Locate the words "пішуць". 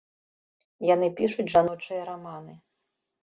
1.19-1.45